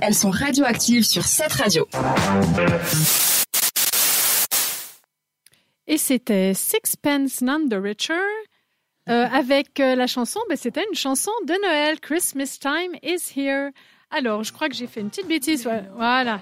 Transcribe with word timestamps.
elles 0.00 0.14
sont 0.14 0.30
radioactives 0.30 1.04
sur 1.04 1.24
cette 1.24 1.52
radio. 1.52 1.86
Et 5.86 5.98
c'était 5.98 6.52
Sixpence 6.54 7.40
None 7.40 7.68
the 7.68 7.76
Richer. 7.80 8.14
Euh, 9.08 9.26
avec 9.32 9.80
euh, 9.80 9.94
la 9.94 10.06
chanson, 10.06 10.40
ben, 10.50 10.56
c'était 10.56 10.84
une 10.90 10.94
chanson 10.94 11.30
de 11.46 11.54
Noël, 11.66 11.98
Christmas 11.98 12.58
Time 12.60 12.94
is 13.02 13.32
Here. 13.34 13.70
Alors, 14.10 14.44
je 14.44 14.52
crois 14.52 14.68
que 14.68 14.74
j'ai 14.74 14.86
fait 14.86 15.00
une 15.00 15.08
petite 15.08 15.26
bêtise. 15.26 15.68
Voilà. 15.96 16.40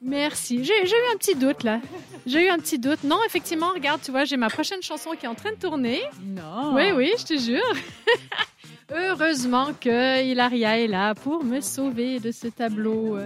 Merci. 0.00 0.64
J'ai 0.64 0.72
eu 0.82 1.12
un 1.12 1.16
petit 1.16 1.34
doute 1.34 1.62
là. 1.62 1.80
J'ai 2.26 2.46
eu 2.46 2.48
un 2.48 2.58
petit 2.58 2.78
doute. 2.78 3.02
Non, 3.04 3.18
effectivement, 3.26 3.70
regarde, 3.72 4.00
tu 4.02 4.10
vois, 4.10 4.24
j'ai 4.24 4.36
ma 4.36 4.48
prochaine 4.48 4.82
chanson 4.82 5.10
qui 5.10 5.26
est 5.26 5.28
en 5.28 5.34
train 5.34 5.52
de 5.52 5.56
tourner. 5.56 6.02
Non. 6.22 6.74
Oui, 6.74 6.92
oui, 6.94 7.12
je 7.18 7.24
te 7.24 7.38
jure. 7.38 7.62
Heureusement 8.92 9.68
que 9.80 10.22
Hilaria 10.24 10.78
est 10.78 10.86
là 10.86 11.14
pour 11.14 11.42
me 11.44 11.60
sauver 11.60 12.20
de 12.20 12.30
ce 12.30 12.46
tableau. 12.48 13.18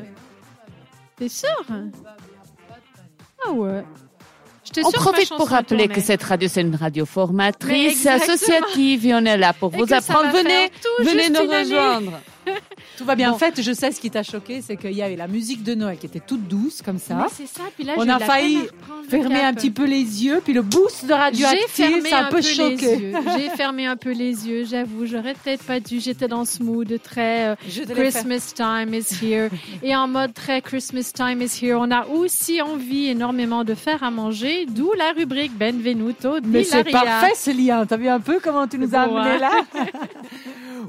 T'es 1.16 1.29
sûr? 1.29 1.66
Ah 3.46 3.52
ouais. 3.52 3.84
On 4.84 4.91
profite 4.92 5.30
pour 5.30 5.48
rappeler 5.48 5.88
que 5.88 6.00
cette 6.00 6.23
radio, 6.23 6.48
c'est 6.48 6.60
une 6.60 6.77
radio 6.77 7.05
formatrice, 7.05 8.06
associative, 8.06 9.06
et 9.06 9.14
on 9.14 9.24
est 9.24 9.36
là 9.36 9.52
pour 9.52 9.70
vous 9.70 9.92
apprendre. 9.92 10.30
Venez, 10.30 10.70
venez 11.00 11.28
nous 11.28 11.50
rejoindre. 11.50 12.12
Tout 13.00 13.06
va 13.06 13.14
bien. 13.14 13.32
En 13.32 13.38
fait, 13.38 13.62
je 13.62 13.72
sais 13.72 13.92
ce 13.92 13.98
qui 13.98 14.10
t'a 14.10 14.22
choqué, 14.22 14.60
c'est 14.60 14.77
qu'il 14.77 14.92
y 14.92 15.00
avait 15.00 15.16
la 15.16 15.27
musique 15.27 15.62
de 15.62 15.74
Noël 15.74 15.96
qui 15.96 16.04
était 16.04 16.20
toute 16.20 16.46
douce 16.46 16.82
comme 16.82 16.98
ça. 16.98 17.28
c'est 17.32 17.46
ça. 17.46 17.62
Puis 17.74 17.82
là, 17.86 17.95
on 17.96 18.06
a 18.06 18.18
failli 18.18 18.58
fermer 19.08 19.41
un 19.41 19.54
petit 19.54 19.70
peu 19.70 19.86
les 19.86 20.22
yeux, 20.22 20.42
puis 20.45 20.52
le 20.52 20.60
boost 20.60 21.06
de 21.06 21.14
radioactif, 21.14 22.06
ça 22.06 22.18
a 22.18 22.27
un 22.27 22.30
peu, 22.30 22.42
choqué. 22.42 23.14
J'ai 23.38 23.48
fermé 23.56 23.86
un 23.86 23.96
peu 23.96 24.12
les 24.12 24.46
yeux, 24.46 24.66
j'avoue. 24.66 25.06
J'aurais 25.06 25.32
peut-être 25.32 25.64
pas 25.64 25.80
dû. 25.80 25.98
J'étais 25.98 26.28
dans 26.28 26.44
ce 26.44 26.62
mood 26.62 26.94
très 27.02 27.52
euh, 27.52 27.55
Christmas 27.88 28.52
time 28.55 28.92
is 28.92 29.14
here 29.22 29.48
et 29.82 29.96
en 29.96 30.06
mode 30.06 30.34
très 30.34 30.60
Christmas 30.60 31.10
time 31.14 31.41
is 31.41 31.58
here. 31.64 31.78
On 31.80 31.91
a 31.91 32.06
aussi 32.06 32.60
envie 32.60 33.06
énormément 33.06 33.64
de 33.64 33.72
faire 33.72 34.05
à 34.05 34.10
manger, 34.10 34.66
d'où 34.66 34.92
la 34.92 35.12
rubrique 35.12 35.56
Benvenuto. 35.56 36.36
Mais 36.44 36.64
c'est 36.64 36.84
parfait 36.84 37.32
ce 37.34 37.50
lien. 37.50 37.86
T'as 37.86 37.97
vu 37.97 38.08
un 38.08 38.20
peu 38.20 38.41
comment 38.42 38.69
tu 38.69 38.78
nous 38.78 38.94
as 38.94 39.00
amené 39.00 39.38
là? 39.38 39.53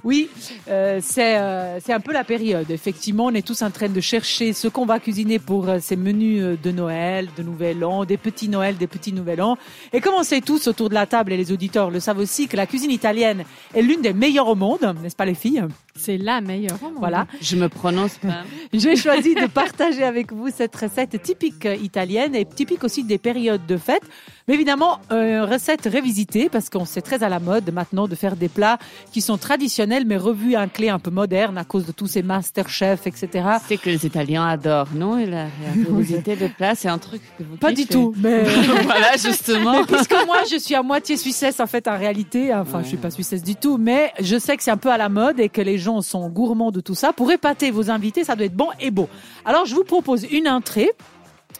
Oui, 0.03 0.30
euh, 0.67 0.99
c'est 1.02 1.38
euh, 1.38 1.80
c'est 1.80 1.94
un 1.94 1.99
peu 1.99 2.11
la 2.11 2.23
période. 2.23 2.69
Effectivement, 2.71 3.25
on 3.25 3.33
est 3.33 3.45
tous 3.45 3.61
en 3.61 3.69
train 3.69 3.89
de 3.89 4.02
chercher 4.02 4.53
ce 4.53 4.67
qu'on 4.67 4.85
va 4.85 4.99
cuisiner 4.99 5.38
pour 5.38 5.69
euh, 5.69 5.77
ces 5.80 5.95
menus 5.95 6.41
euh, 6.41 6.58
de 6.61 6.71
Noël, 6.71 7.30
de 7.38 7.43
Nouvel 7.43 7.83
An, 7.83 8.05
des 8.05 8.17
petits 8.17 8.49
Noël, 8.49 8.77
des 8.77 8.88
petits 8.88 9.13
Nouvel 9.13 9.41
An. 9.41 9.58
Et 9.93 10.02
comme 10.02 10.16
on 10.17 10.23
sait 10.23 10.41
tous 10.41 10.67
autour 10.67 10.89
de 10.89 10.95
la 10.95 11.05
table 11.05 11.33
et 11.33 11.38
les 11.38 11.52
auditeurs 11.52 11.91
le 11.91 11.99
savent 11.99 12.17
aussi 12.17 12.47
que 12.47 12.58
la 12.58 12.66
cuisine 12.66 12.91
italienne 12.91 13.43
est 13.73 13.81
l'une 13.81 14.02
des 14.02 14.13
meilleures 14.13 14.47
au 14.47 14.55
monde, 14.55 14.95
n'est-ce 15.03 15.16
pas 15.16 15.25
les 15.25 15.35
filles? 15.35 15.63
C'est 15.95 16.17
la 16.17 16.41
meilleure 16.41 16.81
au 16.81 16.86
monde. 16.86 16.99
Voilà. 16.99 17.27
Je 17.41 17.55
me 17.55 17.69
prononce 17.69 18.17
pas. 18.17 18.43
J'ai 18.73 18.95
choisi 18.95 19.36
de 19.36 19.45
partager 19.45 20.03
avec 20.03 20.31
vous 20.33 20.49
cette 20.49 20.75
recette 20.75 21.21
typique 21.21 21.67
italienne 21.81 22.33
et 22.33 22.45
typique 22.45 22.83
aussi 22.83 23.03
des 23.03 23.17
périodes 23.17 23.65
de 23.67 23.77
fête. 23.77 24.03
Mais 24.47 24.53
évidemment, 24.56 25.00
une 25.09 25.42
recette 25.42 25.86
révisitée 25.86 26.50
parce 26.50 26.70
qu'on 26.70 26.86
sait 26.86 27.02
très 27.02 27.23
à 27.23 27.30
la 27.30 27.39
mode 27.39 27.72
maintenant 27.73 28.08
de 28.08 28.16
faire 28.16 28.36
des 28.36 28.50
plats 28.50 28.78
qui 29.11 29.22
sont 29.22 29.38
traditionnels 29.38 30.06
mais 30.06 30.17
revus 30.17 30.56
à 30.56 30.61
un 30.61 30.67
clé 30.67 30.89
un 30.89 31.00
peu 31.00 31.11
moderne 31.11 31.58
à 31.58 31.64
cause 31.64 31.86
de 31.86 31.92
tous 31.92 32.08
ces 32.08 32.23
master 32.23 32.70
chefs, 32.70 33.08
etc. 33.08 33.30
C'est 33.67 33.78
que 33.78 33.89
les 33.89 34.06
Italiens 34.06 34.48
adorent, 34.48 34.89
non 34.94 35.17
Et 35.17 35.25
la, 35.25 35.45
révisité 35.89 36.36
des 36.36 36.50
plats, 36.50 36.75
c'est 36.75 36.88
un 36.89 36.98
truc 36.98 37.22
que 37.38 37.44
vous 37.44 37.58
Pas 37.58 37.72
du 37.72 37.86
tout, 37.86 38.14
mais 38.17 38.44
voilà 38.83 39.17
justement. 39.17 39.80
Mais 39.80 39.86
puisque 39.86 40.16
moi, 40.25 40.38
je 40.50 40.58
suis 40.58 40.76
à 40.76 40.83
moitié 40.83 41.17
suissesse 41.17 41.59
en 41.59 41.67
fait 41.67 41.88
en 41.88 41.98
réalité. 41.98 42.53
Enfin, 42.53 42.81
je 42.83 42.88
suis 42.88 42.98
pas 42.98 43.11
suissesse 43.11 43.44
du 43.44 43.55
tout, 43.55 43.78
mais 43.78 44.11
je 44.20 44.38
sais 44.38 44.58
que 44.58 44.64
c'est 44.64 44.72
un 44.72 44.78
peu 44.78 44.92
à 44.92 44.98
la 44.98 45.09
mode 45.09 45.39
et 45.39 45.50
que 45.50 45.61
les 45.61 45.78
gens 45.78 46.02
sont 46.02 46.30
gourmands 46.30 46.72
de 46.72 46.81
tout 46.81 46.95
ça. 46.95 47.14
Pour 47.14 47.31
épater 47.31 47.72
vos 47.72 47.89
invités, 47.89 48.23
ça 48.23 48.36
doit 48.36 48.45
être 48.45 48.55
bon 48.55 48.70
et 48.80 48.92
beau. 48.92 49.09
Alors, 49.45 49.66
je 49.66 49.76
vous 49.76 49.83
propose 49.83 50.26
une 50.31 50.48
entrée 50.48 50.92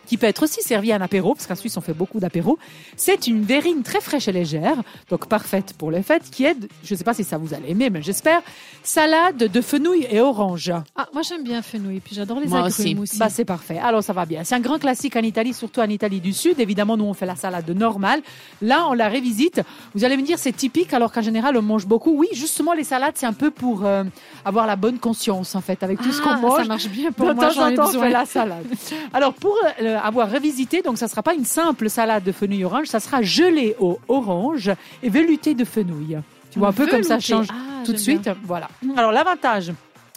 qui 0.06 0.18
peut 0.18 0.28
être 0.28 0.44
aussi 0.44 0.62
servi 0.62 0.92
à 0.92 0.96
un 0.96 1.02
apéro, 1.02 1.34
parce 1.34 1.48
qu'en 1.48 1.56
Suisse 1.56 1.78
on 1.78 1.82
fait 1.82 1.94
beaucoup 1.94 2.20
d'apéros. 2.20 2.58
C'est 2.96 3.28
une 3.28 3.44
verrine 3.44 3.84
très 3.84 4.02
fraîche 4.02 4.28
et 4.28 4.32
légère, 4.32 4.78
donc 5.10 5.28
parfaite 5.28 5.74
pour 5.78 5.92
les 5.92 6.04
fêtes, 6.04 6.30
qui 6.32 6.46
est, 6.46 6.58
je 6.84 6.94
ne 6.94 6.98
sais 6.98 7.04
pas 7.04 7.14
si 7.14 7.24
ça 7.24 7.38
vous 7.38 7.54
allez 7.54 7.72
aimer, 7.72 7.90
mais 7.90 8.02
j'espère, 8.02 8.42
salade 8.84 9.38
de 9.38 9.62
fenouil 9.62 10.08
et 10.10 10.20
orange. 10.20 10.74
Ah, 10.96 11.08
moi 11.14 11.22
j'aime 11.22 11.44
bien 11.44 11.62
fenouil, 11.62 12.00
puis 12.00 12.16
j'adore 12.16 12.40
les 12.40 12.48
moi 12.48 12.66
agrumes 12.66 13.00
aussi. 13.00 13.18
Bah, 13.18 13.30
c'est 13.30 13.46
parfait, 13.46 13.80
alors 13.80 14.04
ça 14.04 14.14
va 14.14 14.26
bien. 14.26 14.44
C'est 14.44 14.56
un 14.56 14.60
grand 14.60 14.80
classique 14.80 15.16
en 15.16 15.22
Italie, 15.22 15.54
surtout 15.54 15.82
en 15.82 15.90
Italie 15.90 16.20
du 16.20 16.34
Sud. 16.34 16.60
Évidemment, 16.60 16.98
nous 16.98 17.06
on 17.06 17.14
fait 17.14 17.26
la 17.26 17.36
salade 17.36 17.70
normale. 17.70 18.22
Là, 18.62 18.86
on 18.90 18.94
la 18.94 19.08
révisite. 19.08 19.62
Vous 19.96 20.04
allez 20.06 20.18
me 20.18 20.24
dire, 20.24 20.40
c'est 20.40 20.56
typique, 20.56 20.94
alors 20.94 21.12
qu'en 21.12 21.22
général 21.22 21.58
on 21.58 21.62
mange 21.62 21.86
beaucoup. 21.86 22.12
Oui, 22.16 22.28
justement, 22.34 22.74
les 22.74 22.84
salades, 22.84 23.14
c'est 23.16 23.26
un 23.26 23.34
peu 23.34 23.52
pour 23.52 23.86
euh, 23.86 24.04
avoir 24.46 24.68
la 24.68 24.76
bonne 24.76 25.00
conscience, 25.00 25.56
en 25.56 25.62
fait, 25.62 25.84
avec 25.84 26.02
tout 26.02 26.12
ce 26.12 26.22
qu'on 26.22 26.32
ah, 26.32 26.38
mange. 26.38 26.62
Ça 26.62 26.66
marche 26.66 26.88
bien 26.88 27.12
pour 27.12 27.28
de 27.28 27.34
moi, 27.34 27.54
temps 27.54 27.66
en 27.66 27.76
temps, 27.76 27.90
on 27.96 28.02
fait 28.02 28.10
la 28.10 28.26
salade. 28.26 28.66
Alors, 29.14 29.34
pour 29.34 29.56
euh, 29.64 29.81
avoir 29.90 30.30
révisité, 30.30 30.82
donc 30.82 30.98
ça 30.98 31.08
sera 31.08 31.24
pas 31.24 31.34
une 31.34 31.46
simple 31.46 31.90
salade 31.90 32.24
de 32.24 32.32
fenouil 32.32 32.64
orange, 32.64 32.88
ça 32.88 33.00
sera 33.00 33.22
gelé 33.22 33.76
au 33.80 34.00
orange 34.08 34.72
et 35.04 35.10
velouté 35.10 35.54
de 35.54 35.66
fenouil. 35.66 36.18
Tu 36.52 36.60
vois 36.60 36.70
un 36.70 36.74
peu 36.74 36.88
comme 36.88 37.04
ça 37.04 37.20
change 37.20 37.48
Ah, 37.52 37.84
tout 37.86 37.94
de 37.94 37.98
suite. 37.98 38.30
Voilà. 38.44 38.70
Alors 38.98 39.12
l'avantage. 39.12 39.72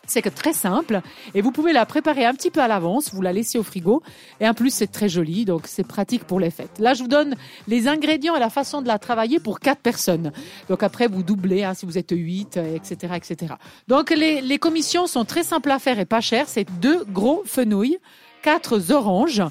C'est 0.07 0.21
que 0.21 0.29
très 0.29 0.53
simple 0.53 1.01
et 1.35 1.41
vous 1.41 1.51
pouvez 1.51 1.73
la 1.73 1.87
préparer 1.87 2.27
un 2.27 2.35
petit 2.35 2.51
peu 2.51 2.61
à 2.61 2.69
l'avance, 2.69 3.15
vous 3.15 3.23
la 3.23 3.33
laissez 3.33 3.57
au 3.57 3.63
frigo 3.63 4.03
et 4.39 4.47
en 4.47 4.53
plus 4.53 4.69
c'est 4.69 4.93
très 4.93 5.09
joli 5.09 5.47
donc 5.47 5.63
c'est 5.67 5.87
pratique 5.87 6.25
pour 6.25 6.41
les 6.41 6.51
fêtes. 6.51 6.79
Là 6.79 6.93
je 6.93 7.03
vous 7.03 7.09
donne 7.09 7.35
les 7.69 7.89
ingrédients 7.89 8.37
et 8.37 8.39
la 8.39 8.51
façon 8.51 8.83
de 8.83 8.87
la 8.87 8.99
travailler 8.99 9.41
pour 9.41 9.61
quatre 9.61 9.81
personnes. 9.81 10.31
Donc 10.69 10.83
après 10.83 11.07
vous 11.07 11.23
doublez 11.23 11.65
hein, 11.65 11.73
si 11.73 11.87
vous 11.87 11.97
êtes 11.97 12.11
8 12.11 12.59
etc 12.59 13.15
etc. 13.17 13.55
Donc 13.89 14.11
les, 14.11 14.43
les 14.43 14.59
commissions 14.59 15.07
sont 15.07 15.25
très 15.25 15.43
simples 15.43 15.71
à 15.71 15.79
faire 15.79 15.99
et 15.99 16.05
pas 16.05 16.21
chères. 16.21 16.49
C'est 16.49 16.67
deux 16.81 17.05
gros 17.05 17.43
fenouils, 17.47 17.97
quatre 18.45 18.93
oranges, 18.93 19.43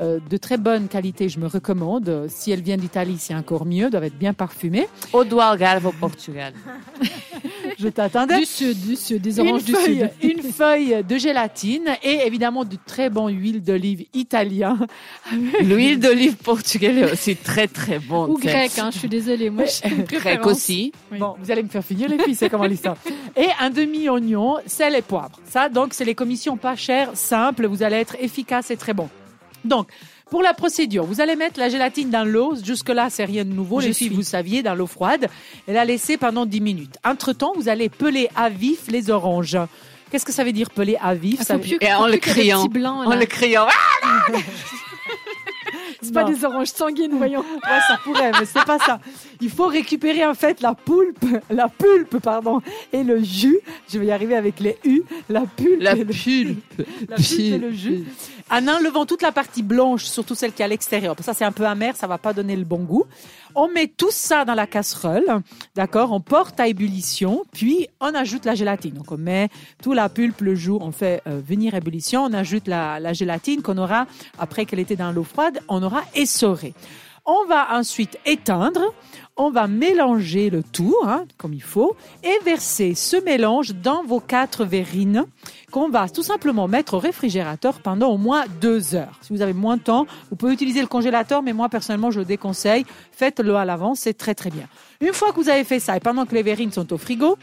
euh, 0.00 0.18
de 0.28 0.36
très 0.36 0.58
bonne 0.58 0.88
qualité, 0.88 1.28
je 1.28 1.38
me 1.38 1.46
recommande. 1.46 2.26
Si 2.28 2.50
elles 2.50 2.62
viennent 2.62 2.80
d'Italie, 2.80 3.16
c'est 3.16 3.34
encore 3.34 3.64
mieux, 3.64 3.90
doivent 3.90 4.04
être 4.04 4.18
bien 4.18 4.32
parfumées. 4.32 4.88
Au 5.12 5.22
do 5.22 5.38
Algarve, 5.38 5.86
au 5.86 5.92
Portugal. 5.92 6.52
Je 7.80 7.88
t'attendais. 7.88 8.38
Du 8.38 8.44
sud, 8.44 8.78
du 8.86 8.94
sud, 8.96 9.22
des 9.22 9.40
Une 9.40 9.48
oranges 9.48 9.64
du 9.64 9.72
feuille, 9.72 10.10
sud. 10.20 10.30
une 10.30 10.42
feuille 10.52 11.04
de 11.08 11.16
gélatine 11.18 11.88
et 12.02 12.26
évidemment 12.26 12.64
du 12.64 12.76
très 12.78 13.08
bon 13.08 13.28
huile 13.28 13.62
d'olive 13.62 14.04
italien. 14.12 14.78
L'huile 15.62 15.98
d'olive 15.98 16.36
portugaise 16.36 16.96
est 16.98 17.12
aussi 17.12 17.36
très 17.36 17.68
très 17.68 17.98
bonne. 17.98 18.30
Ou 18.30 18.38
grec, 18.38 18.78
hein, 18.78 18.90
je 18.92 18.98
suis 18.98 19.08
désolée. 19.08 19.48
Moi, 19.50 19.64
je 19.64 19.70
suis 19.70 19.88
une 19.88 20.04
Grec 20.10 20.44
aussi. 20.46 20.92
Oui. 21.10 21.18
Bon, 21.18 21.36
vous 21.40 21.50
allez 21.50 21.62
me 21.62 21.68
faire 21.68 21.84
finir 21.84 22.08
les 22.08 22.18
filles, 22.18 22.34
c'est 22.34 22.50
comment 22.50 22.66
l'histoire. 22.66 22.96
Et 23.36 23.46
un 23.60 23.70
demi-oignon, 23.70 24.56
sel 24.66 24.94
et 24.94 25.02
poivre. 25.02 25.40
Ça, 25.48 25.68
donc, 25.68 25.94
c'est 25.94 26.04
les 26.04 26.14
commissions 26.14 26.56
pas 26.56 26.76
chères, 26.76 27.10
simples. 27.14 27.66
Vous 27.66 27.82
allez 27.82 27.96
être 27.96 28.16
efficace 28.20 28.70
et 28.70 28.76
très 28.76 28.92
bon. 28.92 29.08
Donc, 29.64 29.88
pour 30.30 30.42
la 30.42 30.54
procédure, 30.54 31.04
vous 31.04 31.20
allez 31.20 31.36
mettre 31.36 31.58
la 31.58 31.68
gélatine 31.68 32.10
dans 32.10 32.24
l'eau. 32.24 32.54
Jusque-là, 32.64 33.08
c'est 33.10 33.24
rien 33.24 33.44
de 33.44 33.52
nouveau. 33.52 33.80
Je 33.80 33.88
les 33.88 33.92
filles, 33.92 34.06
suis. 34.08 34.16
vous 34.16 34.22
saviez, 34.22 34.62
dans 34.62 34.74
l'eau 34.74 34.86
froide. 34.86 35.26
Et 35.68 35.72
la 35.72 35.84
laisser 35.84 36.16
pendant 36.16 36.46
10 36.46 36.60
minutes. 36.60 36.94
Entre-temps, 37.04 37.52
vous 37.56 37.68
allez 37.68 37.88
peler 37.88 38.28
à 38.36 38.48
vif 38.48 38.82
les 38.88 39.10
oranges. 39.10 39.58
Qu'est-ce 40.10 40.24
que 40.24 40.32
ça 40.32 40.42
veut 40.44 40.52
dire 40.52 40.70
peler 40.70 40.96
à 41.00 41.14
vif? 41.14 41.38
Ah, 41.40 41.44
Ça 41.44 41.58
plus 41.58 41.78
Et 41.80 41.92
en 41.92 42.06
le 42.06 42.16
criant. 42.16 42.66
blancs, 42.66 43.06
En 43.06 43.14
le 43.14 43.26
criant. 43.26 43.66
Ah 44.02 44.32
C'est 46.02 46.14
pas 46.14 46.24
des 46.24 46.44
oranges 46.44 46.68
sanguines, 46.68 47.12
voyons. 47.12 47.40
Ouais, 47.70 47.78
ça 47.86 47.98
pourrait, 48.02 48.32
mais 48.32 48.46
c'est 48.46 48.64
pas 48.64 48.78
ça. 48.78 49.00
Il 49.40 49.50
faut 49.50 49.66
récupérer 49.66 50.24
en 50.24 50.32
fait 50.34 50.60
la 50.62 50.74
poulpe, 50.74 51.24
la 51.50 51.68
pulpe, 51.68 52.18
pardon, 52.18 52.60
et 52.92 53.04
le 53.04 53.22
jus. 53.22 53.58
Je 53.92 53.98
vais 53.98 54.06
y 54.06 54.10
arriver 54.10 54.34
avec 54.34 54.60
les 54.60 54.78
U. 54.84 55.02
La 55.28 55.42
pulpe. 55.42 55.80
La 55.80 55.92
et 55.92 55.98
le- 56.04 56.06
pulpe. 56.06 56.82
la 57.08 57.16
pulpe 57.16 57.38
et 57.38 57.58
le 57.58 57.72
jus. 57.72 58.04
En 58.50 58.66
enlevant 58.66 59.06
toute 59.06 59.22
la 59.22 59.30
partie 59.30 59.62
blanche, 59.62 60.04
surtout 60.04 60.34
celle 60.34 60.52
qui 60.52 60.62
est 60.62 60.64
à 60.64 60.68
l'extérieur. 60.68 61.14
Ça, 61.20 61.34
c'est 61.34 61.44
un 61.44 61.52
peu 61.52 61.66
amer, 61.66 61.94
ça 61.94 62.08
va 62.08 62.18
pas 62.18 62.32
donner 62.32 62.56
le 62.56 62.64
bon 62.64 62.80
goût. 62.80 63.04
On 63.54 63.68
met 63.68 63.86
tout 63.86 64.10
ça 64.10 64.44
dans 64.44 64.54
la 64.54 64.66
casserole, 64.66 65.24
d'accord? 65.76 66.10
On 66.10 66.20
porte 66.20 66.58
à 66.58 66.66
ébullition, 66.66 67.44
puis 67.52 67.86
on 68.00 68.12
ajoute 68.12 68.44
la 68.44 68.56
gélatine. 68.56 68.94
Donc 68.94 69.12
on 69.12 69.18
met 69.18 69.50
tout 69.82 69.92
la 69.92 70.08
pulpe, 70.08 70.40
le 70.40 70.56
jus, 70.56 70.72
on 70.72 70.90
fait 70.90 71.22
euh, 71.28 71.40
venir 71.46 71.74
ébullition, 71.74 72.24
on 72.24 72.32
ajoute 72.32 72.66
la, 72.66 72.98
la 72.98 73.12
gélatine 73.12 73.62
qu'on 73.62 73.78
aura, 73.78 74.06
après 74.38 74.64
qu'elle 74.64 74.80
était 74.80 74.96
dans 74.96 75.12
l'eau 75.12 75.24
froide, 75.24 75.60
on 75.68 75.82
aura 75.82 76.02
essoré. 76.14 76.74
On 77.26 77.46
va 77.46 77.76
ensuite 77.76 78.18
éteindre, 78.26 78.80
on 79.40 79.50
va 79.50 79.66
mélanger 79.66 80.50
le 80.50 80.62
tout, 80.62 80.94
hein, 81.02 81.24
comme 81.38 81.54
il 81.54 81.62
faut, 81.62 81.96
et 82.22 82.44
verser 82.44 82.94
ce 82.94 83.16
mélange 83.16 83.74
dans 83.74 84.04
vos 84.04 84.20
quatre 84.20 84.66
verrines 84.66 85.24
qu'on 85.72 85.88
va 85.88 86.10
tout 86.10 86.22
simplement 86.22 86.68
mettre 86.68 86.94
au 86.94 86.98
réfrigérateur 86.98 87.80
pendant 87.80 88.08
au 88.08 88.18
moins 88.18 88.44
deux 88.60 88.94
heures. 88.94 89.18
Si 89.22 89.32
vous 89.32 89.40
avez 89.40 89.54
moins 89.54 89.78
de 89.78 89.82
temps, 89.82 90.06
vous 90.28 90.36
pouvez 90.36 90.52
utiliser 90.52 90.82
le 90.82 90.88
congélateur, 90.88 91.42
mais 91.42 91.54
moi 91.54 91.70
personnellement 91.70 92.10
je 92.10 92.18
le 92.18 92.26
déconseille. 92.26 92.84
Faites-le 93.12 93.56
à 93.56 93.64
l'avance, 93.64 94.00
c'est 94.00 94.12
très 94.12 94.34
très 94.34 94.50
bien. 94.50 94.66
Une 95.00 95.14
fois 95.14 95.30
que 95.30 95.36
vous 95.36 95.48
avez 95.48 95.64
fait 95.64 95.80
ça, 95.80 95.96
et 95.96 96.00
pendant 96.00 96.26
que 96.26 96.34
les 96.34 96.42
verrines 96.42 96.72
sont 96.72 96.92
au 96.92 96.98
frigo, 96.98 97.38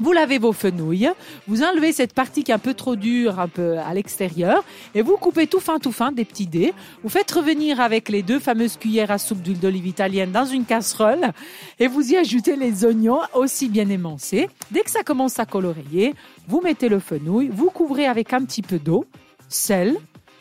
Vous 0.00 0.12
lavez 0.12 0.38
vos 0.38 0.52
fenouilles, 0.52 1.10
vous 1.48 1.64
enlevez 1.64 1.90
cette 1.90 2.12
partie 2.12 2.44
qui 2.44 2.52
est 2.52 2.54
un 2.54 2.60
peu 2.60 2.74
trop 2.74 2.94
dure, 2.94 3.40
un 3.40 3.48
peu 3.48 3.78
à 3.78 3.92
l'extérieur, 3.94 4.62
et 4.94 5.02
vous 5.02 5.16
coupez 5.16 5.48
tout 5.48 5.58
fin, 5.58 5.80
tout 5.80 5.90
fin, 5.90 6.12
des 6.12 6.24
petits 6.24 6.46
dés. 6.46 6.72
Vous 7.02 7.08
faites 7.08 7.32
revenir 7.32 7.80
avec 7.80 8.08
les 8.08 8.22
deux 8.22 8.38
fameuses 8.38 8.76
cuillères 8.76 9.10
à 9.10 9.18
soupe 9.18 9.42
d'huile 9.42 9.58
d'olive 9.58 9.88
italienne 9.88 10.30
dans 10.30 10.44
une 10.44 10.66
casserole, 10.66 11.32
et 11.80 11.88
vous 11.88 12.12
y 12.12 12.16
ajoutez 12.16 12.54
les 12.54 12.84
oignons 12.84 13.22
aussi 13.34 13.68
bien 13.68 13.88
émincés. 13.88 14.48
Dès 14.70 14.82
que 14.82 14.90
ça 14.92 15.02
commence 15.02 15.40
à 15.40 15.46
colorer, 15.46 16.14
vous 16.46 16.60
mettez 16.60 16.88
le 16.88 17.00
fenouil, 17.00 17.50
vous 17.52 17.70
couvrez 17.70 18.06
avec 18.06 18.32
un 18.32 18.44
petit 18.44 18.62
peu 18.62 18.78
d'eau, 18.78 19.04
sel, 19.48 19.96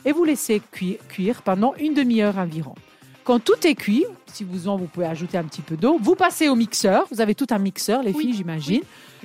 et 0.05 0.11
vous 0.11 0.23
laissez 0.23 0.61
cuire 1.09 1.41
pendant 1.41 1.73
une 1.79 1.95
demi-heure 1.95 2.37
environ. 2.37 2.75
Quand 3.23 3.39
tout 3.39 3.65
est 3.65 3.73
cuit, 3.75 4.05
si 4.33 4.43
vous 4.43 4.67
en, 4.67 4.77
vous 4.77 4.85
pouvez 4.85 5.05
ajouter 5.05 5.37
un 5.37 5.43
petit 5.43 5.61
peu 5.61 5.75
d'eau. 5.75 5.97
Vous 6.01 6.15
passez 6.15 6.49
au 6.49 6.55
mixeur. 6.55 7.05
Vous 7.11 7.21
avez 7.21 7.35
tout 7.35 7.47
un 7.49 7.59
mixeur, 7.59 8.03
les 8.03 8.13
filles, 8.13 8.33
j'imagine. 8.33 8.81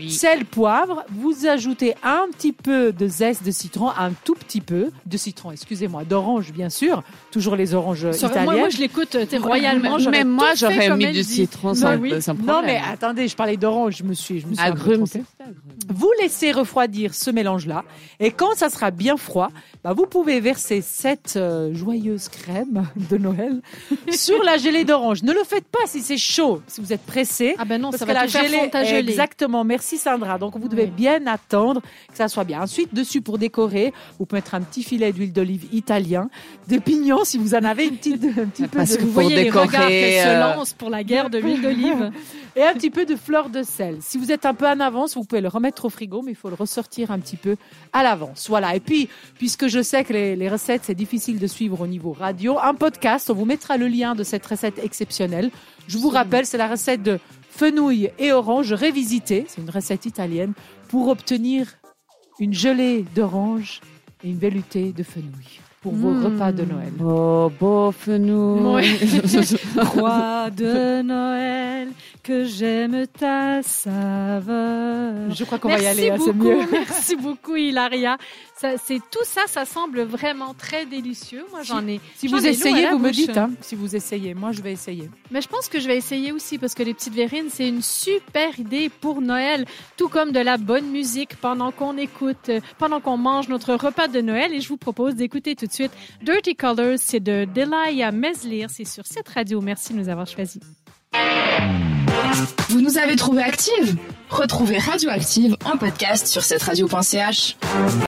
Sel, 0.08 0.44
poivre. 0.44 1.04
Vous 1.10 1.46
ajoutez 1.46 1.94
un 2.02 2.26
petit 2.32 2.52
peu 2.52 2.92
de 2.92 3.06
zeste 3.06 3.44
de 3.44 3.50
citron, 3.50 3.90
un 3.90 4.12
tout 4.24 4.34
petit 4.34 4.60
peu 4.60 4.90
de 5.06 5.16
citron, 5.16 5.52
excusez-moi, 5.52 6.04
d'orange, 6.04 6.52
bien 6.52 6.70
sûr. 6.70 7.02
Toujours 7.30 7.56
les 7.56 7.74
oranges 7.74 8.06
italiennes. 8.12 8.44
Moi, 8.44 8.56
moi 8.56 8.68
je 8.68 8.78
l'écoute 8.78 9.14
euh, 9.14 9.26
royalement. 9.40 9.98
Même 9.98 10.28
moi, 10.28 10.54
j'aurais 10.54 10.96
mis 10.96 11.12
du 11.12 11.22
citron 11.22 11.74
sans, 11.74 11.96
oui. 11.96 12.12
Non, 12.44 12.62
mais 12.64 12.80
attendez, 12.90 13.28
je 13.28 13.36
parlais 13.36 13.56
d'orange. 13.56 13.96
Je 13.98 14.04
me 14.04 14.14
suis, 14.14 14.40
je 14.40 14.46
me 14.46 14.54
suis 14.54 14.64
Agrumes. 14.64 15.04
Vous 15.88 16.10
laissez 16.20 16.52
refroidir 16.52 17.14
ce 17.14 17.30
mélange-là. 17.30 17.84
Et 18.20 18.30
quand 18.30 18.54
ça 18.54 18.70
sera 18.70 18.90
bien 18.90 19.16
froid, 19.16 19.48
bah, 19.84 19.92
vous 19.92 20.06
pouvez 20.06 20.40
verser 20.40 20.80
cette 20.80 21.34
euh, 21.36 21.74
joyeuse 21.74 22.28
crème 22.28 22.86
de 23.10 23.18
Noël 23.18 23.60
sur 24.10 24.42
la 24.42 24.56
gelée 24.56 24.84
d'orange. 24.92 25.22
Ne 25.22 25.32
le 25.32 25.42
faites 25.44 25.64
pas 25.64 25.86
si 25.86 26.00
c'est 26.00 26.18
chaud, 26.18 26.62
si 26.66 26.80
vous 26.80 26.92
êtes 26.92 27.02
pressé. 27.02 27.54
Ah 27.58 27.64
ben 27.64 27.80
non, 27.80 27.90
parce 27.90 28.00
ça 28.00 28.06
que 28.06 28.12
va 28.12 28.20
la 28.20 28.26
gelée, 28.26 28.70
gelée, 28.72 28.98
exactement. 28.98 29.64
Merci 29.64 29.96
Sandra. 29.96 30.38
Donc 30.38 30.56
vous 30.58 30.68
devez 30.68 30.86
bien 30.86 31.26
attendre 31.26 31.80
que 31.80 32.16
ça 32.16 32.28
soit 32.28 32.44
bien. 32.44 32.60
Ensuite, 32.62 32.94
dessus 32.94 33.20
pour 33.20 33.38
décorer, 33.38 33.92
vous 34.18 34.26
pouvez 34.26 34.38
mettre 34.38 34.54
un 34.54 34.60
petit 34.60 34.82
filet 34.82 35.12
d'huile 35.12 35.32
d'olive 35.32 35.66
italien, 35.72 36.28
des 36.68 36.80
pignons 36.80 37.24
si 37.24 37.38
vous 37.38 37.54
en 37.54 37.64
avez 37.64 37.86
une 37.86 37.96
petite, 37.96 38.22
un 38.38 38.46
petit 38.46 38.68
peu. 38.68 38.80
De... 38.80 39.00
Vous 39.00 39.12
voyez 39.12 39.44
décorer, 39.44 39.66
les 39.66 39.72
regards 39.72 39.88
qui 39.88 39.94
se 39.94 40.28
euh, 40.28 40.40
lancent 40.40 40.72
pour 40.74 40.90
la 40.90 41.04
guerre 41.04 41.30
de 41.30 41.38
l'huile 41.38 41.62
d'olive. 41.62 42.10
Et 42.54 42.62
un 42.62 42.74
petit 42.74 42.90
peu 42.90 43.06
de 43.06 43.16
fleur 43.16 43.48
de 43.48 43.62
sel. 43.62 43.96
Si 44.00 44.18
vous 44.18 44.30
êtes 44.30 44.44
un 44.44 44.52
peu 44.52 44.66
en 44.66 44.78
avance, 44.78 45.14
vous 45.14 45.24
pouvez 45.24 45.40
le 45.40 45.48
remettre 45.48 45.86
au 45.86 45.88
frigo, 45.88 46.20
mais 46.20 46.32
il 46.32 46.34
faut 46.36 46.50
le 46.50 46.54
ressortir 46.54 47.10
un 47.10 47.18
petit 47.18 47.36
peu 47.36 47.56
à 47.94 48.02
l'avance. 48.02 48.46
Voilà. 48.50 48.76
Et 48.76 48.80
puis, 48.80 49.08
puisque 49.38 49.68
je 49.68 49.80
sais 49.82 50.04
que 50.04 50.12
les, 50.12 50.36
les 50.36 50.50
recettes, 50.50 50.82
c'est 50.84 50.94
difficile 50.94 51.38
de 51.38 51.46
suivre 51.46 51.80
au 51.80 51.86
niveau 51.86 52.12
radio, 52.12 52.58
un 52.62 52.74
podcast, 52.74 53.30
on 53.30 53.34
vous 53.34 53.46
mettra 53.46 53.78
le 53.78 53.88
lien 53.88 54.14
de 54.14 54.22
cette 54.22 54.44
recette 54.44 54.78
exceptionnelle. 54.82 55.50
Je 55.86 55.98
vous 55.98 56.08
rappelle, 56.08 56.46
c'est 56.46 56.58
la 56.58 56.68
recette 56.68 57.02
de 57.02 57.18
fenouil 57.50 58.10
et 58.18 58.32
orange 58.32 58.72
révisitée. 58.72 59.44
C'est 59.48 59.60
une 59.60 59.70
recette 59.70 60.06
italienne 60.06 60.52
pour 60.88 61.08
obtenir 61.08 61.66
une 62.38 62.54
gelée 62.54 63.04
d'orange 63.14 63.80
et 64.24 64.28
une 64.28 64.38
vellutée 64.38 64.92
de 64.92 65.02
fenouil 65.02 65.60
pour 65.82 65.94
vos 65.94 66.10
mmh. 66.10 66.24
repas 66.24 66.52
de 66.52 66.62
Noël. 66.62 66.92
Oh, 67.04 67.50
beau 67.58 67.90
fenouil. 67.90 68.96
Roi 69.76 70.48
de 70.50 71.02
Noël, 71.02 71.88
que 72.22 72.44
j'aime 72.44 73.06
ta 73.08 73.62
saveur. 73.64 75.30
Je 75.30 75.44
crois 75.44 75.58
qu'on 75.58 75.70
va 75.70 75.80
y 75.80 75.86
aller, 75.86 76.10
hein, 76.10 76.18
c'est 76.24 76.32
mieux. 76.32 76.60
Merci 76.70 77.16
beaucoup, 77.16 77.56
Hilaria. 77.56 78.16
c'est 78.56 79.00
tout 79.10 79.24
ça, 79.24 79.42
ça 79.48 79.64
semble 79.64 80.02
vraiment 80.02 80.54
très 80.54 80.86
délicieux. 80.86 81.44
Moi, 81.50 81.62
j'en 81.64 81.84
ai. 81.88 82.00
Si 82.14 82.28
vous 82.28 82.46
essayez, 82.46 82.88
vous 82.90 83.00
me 83.00 83.10
dites. 83.10 83.36
Hein, 83.36 83.50
si 83.60 83.74
vous 83.74 83.96
essayez, 83.96 84.34
moi, 84.34 84.52
je 84.52 84.62
vais 84.62 84.72
essayer. 84.72 85.10
Mais 85.32 85.40
je 85.40 85.48
pense 85.48 85.66
que 85.66 85.80
je 85.80 85.88
vais 85.88 85.96
essayer 85.96 86.30
aussi 86.30 86.58
parce 86.58 86.74
que 86.74 86.84
les 86.84 86.94
petites 86.94 87.14
verrines, 87.14 87.48
c'est 87.50 87.68
une 87.68 87.82
super 87.82 88.56
idée 88.60 88.88
pour 88.88 89.20
Noël, 89.20 89.64
tout 89.96 90.08
comme 90.08 90.30
de 90.30 90.40
la 90.40 90.58
bonne 90.58 90.90
musique 90.90 91.34
pendant 91.40 91.72
qu'on 91.72 91.96
écoute, 91.96 92.52
pendant 92.78 93.00
qu'on 93.00 93.16
mange 93.16 93.48
notre 93.48 93.74
repas 93.74 94.06
de 94.06 94.20
Noël. 94.20 94.54
Et 94.54 94.60
je 94.60 94.68
vous 94.68 94.76
propose 94.76 95.16
d'écouter 95.16 95.56
tout 95.56 95.66
Dirty 96.22 96.54
Colors, 96.54 96.98
c'est 96.98 97.20
de 97.20 97.46
Delia 97.46 98.12
Meslir, 98.12 98.68
c'est 98.70 98.84
sur 98.84 99.06
cette 99.06 99.28
radio. 99.28 99.60
Merci 99.60 99.92
de 99.92 99.98
nous 99.98 100.08
avoir 100.08 100.26
choisis. 100.26 100.62
Vous 102.68 102.80
nous 102.80 102.98
avez 102.98 103.16
trouvé 103.16 103.42
active 103.42 103.96
Retrouvez 104.30 104.78
Radioactive 104.78 105.56
en 105.64 105.76
podcast 105.76 106.26
sur 106.26 106.42
cette 106.42 106.62
radio.ch. 106.62 107.56